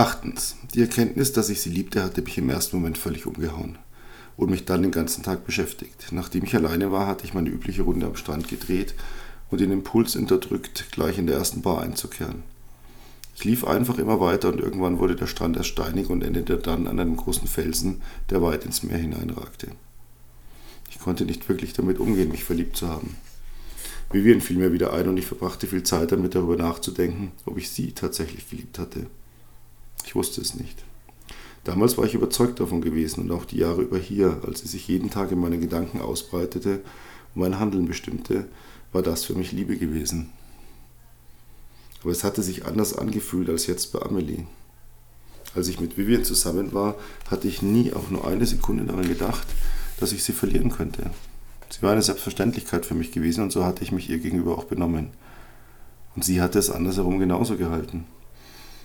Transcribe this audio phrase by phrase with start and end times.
[0.00, 0.56] Achtens.
[0.72, 3.76] Die Erkenntnis, dass ich sie liebte, hatte mich im ersten Moment völlig umgehauen
[4.38, 6.06] und mich dann den ganzen Tag beschäftigt.
[6.10, 8.94] Nachdem ich alleine war, hatte ich meine übliche Runde am Strand gedreht
[9.50, 12.44] und den Impuls unterdrückt, gleich in der ersten Bar einzukehren.
[13.36, 16.86] Ich lief einfach immer weiter und irgendwann wurde der Strand erst steinig und endete dann
[16.86, 19.68] an einem großen Felsen, der weit ins Meer hineinragte.
[20.88, 23.16] Ich konnte nicht wirklich damit umgehen, mich verliebt zu haben.
[24.10, 27.68] Vivian fiel mir wieder ein und ich verbrachte viel Zeit damit, darüber nachzudenken, ob ich
[27.68, 29.04] sie tatsächlich geliebt hatte.
[30.04, 30.84] Ich wusste es nicht.
[31.64, 34.88] Damals war ich überzeugt davon gewesen und auch die Jahre über hier, als sie sich
[34.88, 36.80] jeden Tag in meinen Gedanken ausbreitete
[37.34, 38.48] und mein Handeln bestimmte,
[38.92, 40.30] war das für mich Liebe gewesen.
[42.02, 44.46] Aber es hatte sich anders angefühlt als jetzt bei Amelie.
[45.54, 46.94] Als ich mit Vivian zusammen war,
[47.30, 49.46] hatte ich nie auch nur eine Sekunde daran gedacht,
[49.98, 51.10] dass ich sie verlieren könnte.
[51.68, 54.64] Sie war eine Selbstverständlichkeit für mich gewesen und so hatte ich mich ihr gegenüber auch
[54.64, 55.10] benommen.
[56.16, 58.06] Und sie hatte es andersherum genauso gehalten.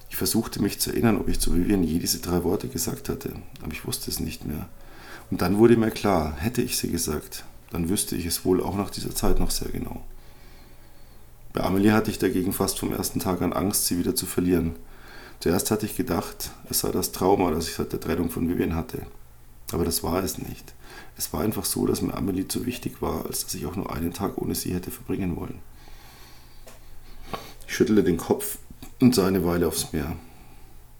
[0.09, 3.33] Ich versuchte mich zu erinnern, ob ich zu Vivian je diese drei Worte gesagt hatte,
[3.61, 4.69] aber ich wusste es nicht mehr.
[5.31, 8.77] Und dann wurde mir klar, hätte ich sie gesagt, dann wüsste ich es wohl auch
[8.77, 10.03] nach dieser Zeit noch sehr genau.
[11.53, 14.75] Bei Amelie hatte ich dagegen fast vom ersten Tag an Angst, sie wieder zu verlieren.
[15.39, 18.75] Zuerst hatte ich gedacht, es sei das Trauma, das ich seit der Trennung von Vivian
[18.75, 19.05] hatte.
[19.71, 20.73] Aber das war es nicht.
[21.17, 23.93] Es war einfach so, dass mir Amelie zu wichtig war, als dass ich auch nur
[23.93, 25.59] einen Tag ohne sie hätte verbringen wollen.
[27.67, 28.57] Ich schüttelte den Kopf
[29.01, 30.15] und sah eine Weile aufs Meer.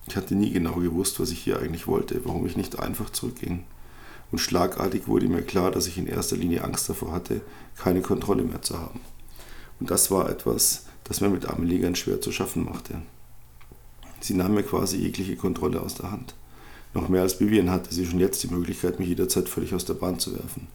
[0.07, 3.63] Ich hatte nie genau gewusst, was ich hier eigentlich wollte, warum ich nicht einfach zurückging.
[4.31, 7.41] Und schlagartig wurde mir klar, dass ich in erster Linie Angst davor hatte,
[7.77, 8.99] keine Kontrolle mehr zu haben.
[9.79, 13.01] Und das war etwas, das mir mit Amelie ganz schwer zu schaffen machte.
[14.19, 16.35] Sie nahm mir quasi jegliche Kontrolle aus der Hand.
[16.93, 19.95] Noch mehr als Vivian hatte sie schon jetzt die Möglichkeit, mich jederzeit völlig aus der
[19.95, 20.67] Bahn zu werfen.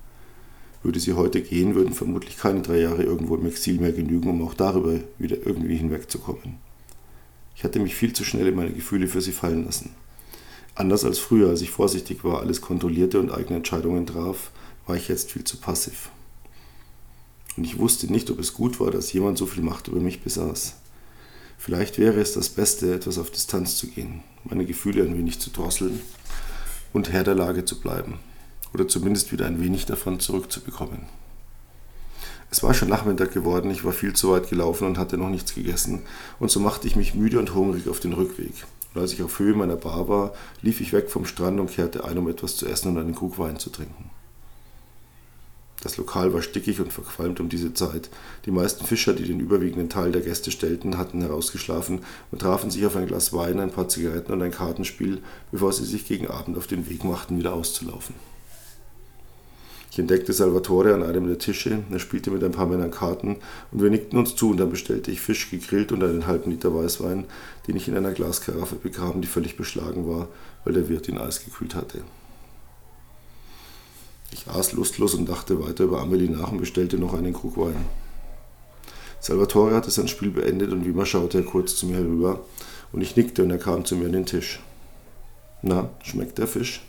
[0.82, 4.46] Würde sie heute gehen, würden vermutlich keine drei Jahre irgendwo im Exil mehr genügen, um
[4.46, 6.69] auch darüber wieder irgendwie hinwegzukommen.
[7.60, 9.90] Ich hatte mich viel zu schnell in meine Gefühle für sie fallen lassen.
[10.74, 14.50] Anders als früher, als ich vorsichtig war, alles kontrollierte und eigene Entscheidungen traf,
[14.86, 16.08] war ich jetzt viel zu passiv.
[17.58, 20.22] Und ich wusste nicht, ob es gut war, dass jemand so viel Macht über mich
[20.22, 20.76] besaß.
[21.58, 25.50] Vielleicht wäre es das Beste, etwas auf Distanz zu gehen, meine Gefühle ein wenig zu
[25.50, 26.00] drosseln
[26.94, 28.20] und Herr der Lage zu bleiben.
[28.72, 31.00] Oder zumindest wieder ein wenig davon zurückzubekommen.
[32.52, 35.54] Es war schon Nachmittag geworden, ich war viel zu weit gelaufen und hatte noch nichts
[35.54, 36.02] gegessen,
[36.40, 38.52] und so machte ich mich müde und hungrig auf den Rückweg.
[38.92, 42.04] Und als ich auf Höhe meiner Bar war, lief ich weg vom Strand und kehrte
[42.04, 44.10] ein, um etwas zu essen und einen Krug Wein zu trinken.
[45.82, 48.10] Das Lokal war stickig und verqualmt um diese Zeit.
[48.44, 52.00] Die meisten Fischer, die den überwiegenden Teil der Gäste stellten, hatten herausgeschlafen
[52.30, 55.22] und trafen sich auf ein Glas Wein, ein paar Zigaretten und ein Kartenspiel,
[55.52, 58.14] bevor sie sich gegen Abend auf den Weg machten, wieder auszulaufen.
[60.00, 63.36] Entdeckte Salvatore an einem der Tische, er spielte mit ein paar Männern Karten
[63.70, 66.74] und wir nickten uns zu und dann bestellte ich Fisch gegrillt und einen halben Liter
[66.74, 67.26] Weißwein,
[67.68, 70.28] den ich in einer Glaskaraffe bekam, die völlig beschlagen war,
[70.64, 72.02] weil der Wirt ihn eisgekühlt hatte.
[74.32, 77.84] Ich aß lustlos und dachte weiter über Amelie nach und bestellte noch einen Krug Wein.
[79.20, 82.40] Salvatore hatte sein Spiel beendet und wie immer schaute er kurz zu mir herüber
[82.92, 84.60] und ich nickte und er kam zu mir an den Tisch.
[85.62, 86.82] Na, schmeckt der Fisch?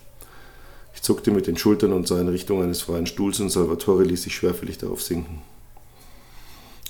[0.94, 4.24] Ich zuckte mit den Schultern und sah in Richtung eines freien Stuhls und Salvatore ließ
[4.24, 5.41] sich schwerfällig darauf sinken.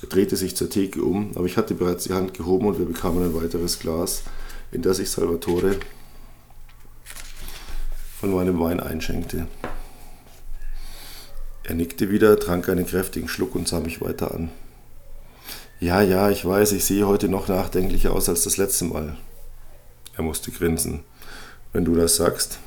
[0.02, 2.86] Er drehte sich zur Theke um, aber ich hatte bereits die Hand gehoben und wir
[2.86, 4.24] bekamen ein weiteres Glas,
[4.72, 5.78] in das ich Salvatore
[8.20, 9.48] von meinem Wein einschenkte.
[11.64, 14.50] Er nickte wieder, trank einen kräftigen Schluck und sah mich weiter an.
[15.80, 19.18] Ja, ja, ich weiß, ich sehe heute noch nachdenklicher aus als das letzte Mal.
[20.16, 21.04] Er musste grinsen.
[21.74, 22.60] Wenn du das sagst.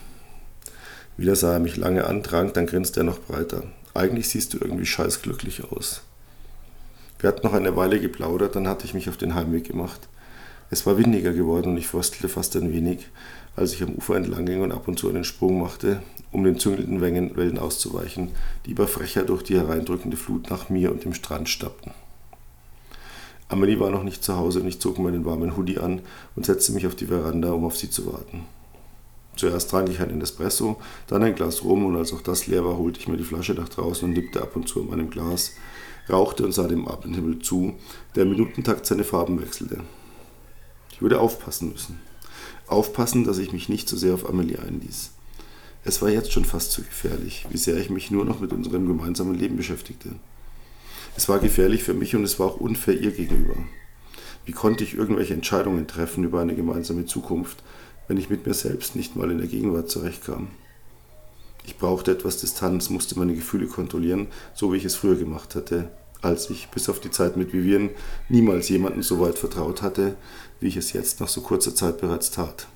[1.17, 3.63] Wieder sah er mich lange an, trank, dann grinste er noch breiter.
[3.95, 6.03] Eigentlich siehst du irgendwie scheißglücklich aus.
[7.21, 10.09] Wir hatten noch eine Weile geplaudert, dann hatte ich mich auf den Heimweg gemacht.
[10.71, 13.09] Es war windiger geworden und ich fröstelte fast ein wenig,
[13.55, 16.03] als ich am Ufer entlang ging und ab und zu einen Sprung machte,
[16.33, 18.33] um den züngelnden Wellen auszuweichen,
[18.67, 21.93] die über frecher durch die hereindrückende Flut nach mir und dem Strand stappten.
[23.49, 26.01] Amelie war noch nicht zu Hause und ich zog meinen warmen Hoodie an
[26.35, 28.47] und setzte mich auf die Veranda, um auf sie zu warten.
[29.37, 30.77] Zuerst trank ich einen Espresso,
[31.07, 33.55] dann ein Glas Rum und als auch das leer war, holte ich mir die Flasche
[33.55, 35.53] nach draußen und nippte ab und zu an meinem Glas,
[36.09, 37.75] rauchte und sah dem Abendhimmel zu,
[38.15, 39.81] der im Minutentakt seine Farben wechselte.
[40.93, 42.01] Ich würde aufpassen müssen.
[42.67, 45.11] Aufpassen, dass ich mich nicht zu so sehr auf Amelie einließ.
[45.85, 48.87] Es war jetzt schon fast zu gefährlich, wie sehr ich mich nur noch mit unserem
[48.87, 50.11] gemeinsamen Leben beschäftigte.
[51.17, 53.57] Es war gefährlich für mich und es war auch unfair ihr gegenüber.
[54.47, 57.63] Wie konnte ich irgendwelche Entscheidungen treffen über eine gemeinsame Zukunft,
[58.09, 60.49] wenn ich mit mir selbst nicht mal in der Gegenwart zurechtkam.
[61.67, 65.91] Ich brauchte etwas Distanz, musste meine Gefühle kontrollieren, so wie ich es früher gemacht hatte,
[66.21, 67.91] als ich, bis auf die Zeit mit Vivian,
[68.29, 70.17] niemals jemanden so weit vertraut hatte,
[70.61, 72.67] wie ich es jetzt nach so kurzer Zeit bereits tat.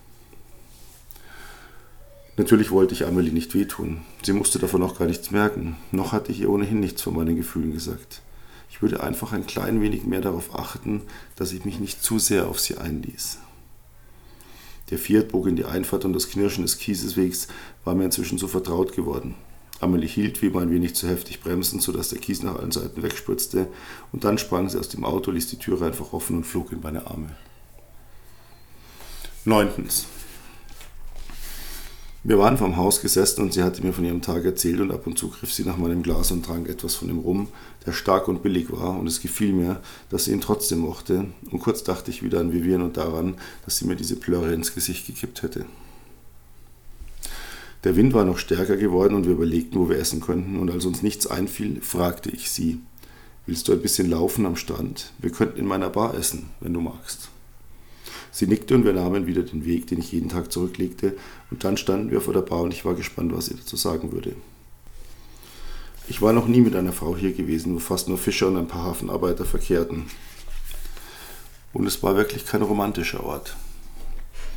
[2.37, 4.03] Natürlich wollte ich Amelie nicht wehtun.
[4.23, 5.77] Sie musste davon auch gar nichts merken.
[5.91, 8.23] Noch hatte ich ihr ohnehin nichts von meinen Gefühlen gesagt.
[8.71, 11.03] Ich würde einfach ein klein wenig mehr darauf achten,
[11.35, 13.39] dass ich mich nicht zu sehr auf sie einließ.
[14.91, 17.49] Der Fiat bog in die Einfahrt und das Knirschen des Kieseswegs
[17.85, 19.35] war mir inzwischen so vertraut geworden.
[19.81, 23.03] Amelie hielt wie immer ein wenig zu heftig bremsen, sodass der Kies nach allen Seiten
[23.03, 23.69] wegspritzte,
[24.13, 26.81] und dann sprang sie aus dem Auto, ließ die Türe einfach offen und flog in
[26.81, 27.37] meine Arme.
[29.45, 30.07] Neuntens.
[32.29, 35.07] Wir waren vom Haus gesessen und sie hatte mir von ihrem Tag erzählt und ab
[35.07, 37.49] und zu griff sie nach meinem Glas und trank etwas von dem Rum,
[37.87, 39.81] der stark und billig war und es gefiel mir,
[40.11, 43.79] dass sie ihn trotzdem mochte und kurz dachte ich wieder an Vivian und daran, dass
[43.79, 45.65] sie mir diese Plörre ins Gesicht gekippt hätte.
[47.85, 50.85] Der Wind war noch stärker geworden und wir überlegten, wo wir essen könnten und als
[50.85, 52.79] uns nichts einfiel, fragte ich sie,
[53.47, 55.13] willst du ein bisschen laufen am Strand?
[55.19, 57.31] Wir könnten in meiner Bar essen, wenn du magst.
[58.31, 61.17] Sie nickte und wir nahmen wieder den Weg, den ich jeden Tag zurücklegte,
[61.51, 64.13] und dann standen wir vor der Bar und ich war gespannt, was sie dazu sagen
[64.13, 64.35] würde.
[66.09, 68.69] Ich war noch nie mit einer Frau hier gewesen, wo fast nur Fischer und ein
[68.69, 70.05] paar Hafenarbeiter verkehrten.
[71.75, 73.57] Und es war wirklich kein romantischer Ort.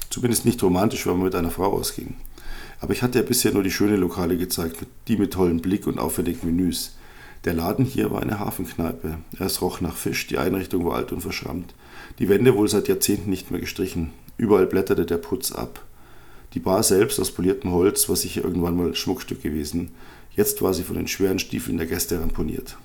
[0.09, 2.15] Zumindest nicht romantisch, wenn man mit einer Frau ausging.
[2.79, 5.99] Aber ich hatte ja bisher nur die schönen Lokale gezeigt, die mit tollem Blick und
[5.99, 6.95] aufwendigen Menüs.
[7.43, 9.17] Der Laden hier war eine Hafenkneipe.
[9.39, 11.73] Es roch nach Fisch, die Einrichtung war alt und verschrammt.
[12.19, 14.11] Die Wände wohl seit Jahrzehnten nicht mehr gestrichen.
[14.37, 15.83] Überall blätterte der Putz ab.
[16.53, 19.89] Die Bar selbst aus poliertem Holz war sicher irgendwann mal Schmuckstück gewesen.
[20.35, 22.77] Jetzt war sie von den schweren Stiefeln der Gäste ramponiert.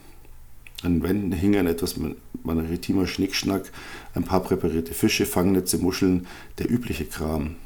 [0.83, 1.97] An den Wänden hingen etwas
[2.43, 3.71] maritimer Schnickschnack,
[4.15, 6.27] ein paar präparierte Fische, Fangnetze, Muscheln,
[6.59, 7.57] der übliche Kram.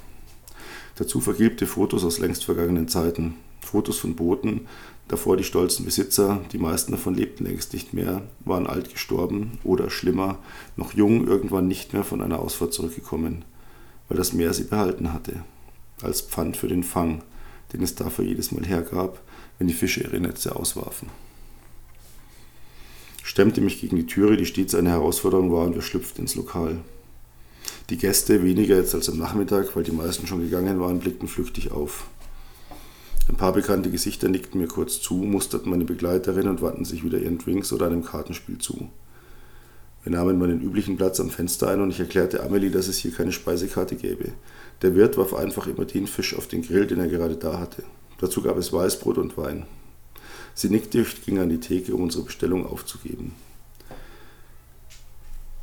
[0.97, 3.35] Dazu vergilbte Fotos aus längst vergangenen Zeiten.
[3.61, 4.67] Fotos von Booten,
[5.11, 9.91] davor die stolzen Besitzer, die meisten davon lebten längst nicht mehr, waren alt gestorben oder
[9.91, 10.39] schlimmer,
[10.77, 13.45] noch jung, irgendwann nicht mehr von einer Ausfahrt zurückgekommen,
[14.09, 15.43] weil das Meer sie behalten hatte,
[16.01, 17.23] als Pfand für den Fang,
[17.73, 19.21] den es dafür jedes Mal hergab,
[19.59, 21.09] wenn die Fische ihre Netze auswarfen.
[23.25, 26.79] Stemmte mich gegen die Türe, die stets eine Herausforderung war, und wir schlüpften ins Lokal.
[27.91, 31.73] Die Gäste, weniger jetzt als am Nachmittag, weil die meisten schon gegangen waren, blickten flüchtig
[31.73, 32.07] auf.
[33.31, 37.17] Ein paar bekannte Gesichter nickten mir kurz zu, musterten meine Begleiterin und wandten sich wieder
[37.17, 38.91] ihren Drinks oder einem Kartenspiel zu.
[40.03, 43.13] Wir nahmen meinen üblichen Platz am Fenster ein und ich erklärte Amelie, dass es hier
[43.13, 44.33] keine Speisekarte gäbe.
[44.83, 47.85] Der Wirt warf einfach immer den Fisch auf den Grill, den er gerade da hatte.
[48.19, 49.65] Dazu gab es Weißbrot und Wein.
[50.55, 53.37] Sie nickte und ging an die Theke, um unsere Bestellung aufzugeben.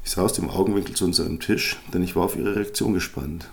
[0.05, 3.49] Ich sah aus dem Augenwinkel zu unserem Tisch, denn ich war auf ihre Reaktion gespannt.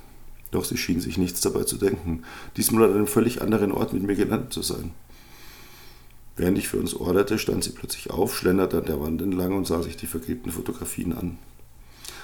[0.54, 2.22] Doch sie schien sich nichts dabei zu denken,
[2.56, 4.92] diesmal an einem völlig anderen Ort mit mir genannt zu sein.
[6.36, 9.66] Während ich für uns orderte, stand sie plötzlich auf, schlenderte an der Wand entlang und
[9.66, 11.38] sah sich die vergilbten Fotografien an.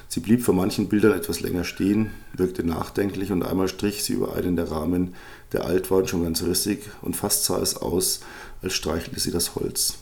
[0.07, 4.37] Sie blieb vor manchen Bildern etwas länger stehen, wirkte nachdenklich und einmal strich sie über
[4.37, 5.15] einen der Rahmen,
[5.53, 8.21] der alt war und schon ganz rissig, und fast sah es aus,
[8.63, 9.95] als streichelte sie das Holz.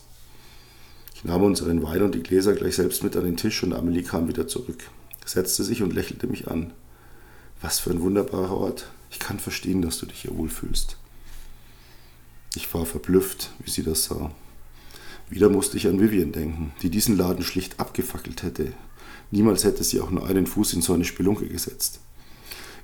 [1.15, 4.03] Ich nahm unseren Wein und die Gläser gleich selbst mit an den Tisch und Amelie
[4.03, 4.83] kam wieder zurück,
[5.25, 6.73] setzte sich und lächelte mich an.
[7.61, 8.89] Was für ein wunderbarer Ort.
[9.11, 10.95] Ich kann verstehen, dass du dich hier wohlfühlst.
[12.55, 14.31] Ich war verblüfft, wie sie das sah.
[15.29, 18.73] Wieder musste ich an Vivian denken, die diesen Laden schlicht abgefackelt hätte.
[19.31, 21.99] Niemals hätte sie auch nur einen Fuß in so eine Spelunke gesetzt.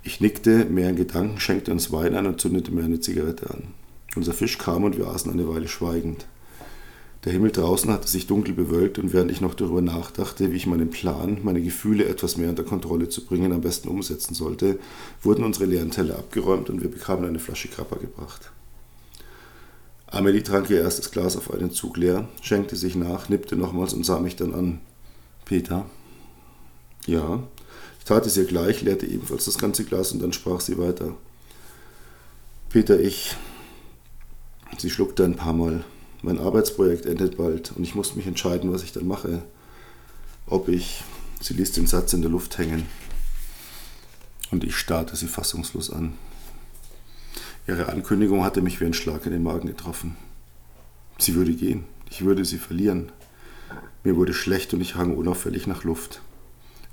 [0.03, 3.73] Ich nickte, mehr in Gedanken, schenkte uns Wein ein und zündete mir eine Zigarette an.
[4.15, 6.27] Unser Fisch kam und wir aßen eine Weile schweigend.
[7.25, 10.67] Der Himmel draußen hatte sich dunkel bewölkt und während ich noch darüber nachdachte, wie ich
[10.67, 14.77] meinen Plan, meine Gefühle etwas mehr unter Kontrolle zu bringen, am besten umsetzen sollte,
[15.23, 18.51] wurden unsere leeren Teller abgeräumt und wir bekamen eine Flasche Krapper gebracht.
[20.05, 24.05] Amelie trank ihr erstes Glas auf einen Zug leer, schenkte sich nach, nippte nochmals und
[24.05, 24.79] sah mich dann an.
[25.45, 25.87] Peter?
[27.07, 27.41] Ja.
[27.97, 31.15] Ich tat es ihr gleich, leerte ebenfalls das ganze Glas und dann sprach sie weiter.
[32.69, 33.35] Peter, ich.
[34.77, 35.83] Sie schluckte ein paar Mal.
[36.25, 39.43] Mein Arbeitsprojekt endet bald und ich muss mich entscheiden, was ich dann mache.
[40.47, 41.03] Ob ich.
[41.39, 42.87] Sie ließ den Satz in der Luft hängen.
[44.49, 46.13] Und ich starrte sie fassungslos an.
[47.67, 50.17] Ihre Ankündigung hatte mich wie ein Schlag in den Magen getroffen.
[51.19, 51.83] Sie würde gehen.
[52.09, 53.11] Ich würde sie verlieren.
[54.03, 56.21] Mir wurde schlecht und ich hang unauffällig nach Luft.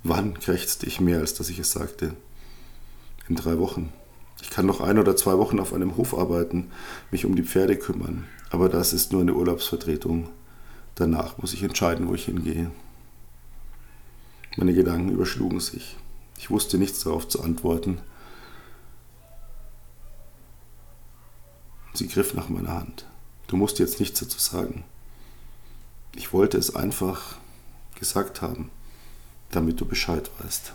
[0.02, 2.12] Wann krächzte ich mehr, als dass ich es sagte?
[3.30, 3.94] In drei Wochen.
[4.42, 6.72] Ich kann noch ein oder zwei Wochen auf einem Hof arbeiten,
[7.12, 10.28] mich um die Pferde kümmern, aber das ist nur eine Urlaubsvertretung.
[10.96, 12.70] Danach muss ich entscheiden, wo ich hingehe.
[14.56, 15.96] Meine Gedanken überschlugen sich.
[16.36, 18.00] Ich wusste nichts darauf zu antworten.
[21.94, 23.06] Sie griff nach meiner Hand.
[23.46, 24.84] Du musst jetzt nichts dazu sagen.
[26.16, 27.36] Ich wollte es einfach
[27.94, 28.70] gesagt haben,
[29.52, 30.74] damit du Bescheid weißt.